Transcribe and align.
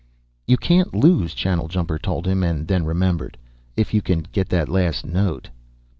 "You 0.47 0.57
can't 0.57 0.95
lose," 0.95 1.35
Channeljumper 1.35 1.99
told 1.99 2.25
him, 2.25 2.41
and 2.41 2.67
then 2.67 2.85
remembered, 2.85 3.37
"if 3.77 3.93
you 3.93 4.01
can 4.01 4.25
get 4.31 4.49
that 4.49 4.67
last 4.67 5.05
note." 5.05 5.51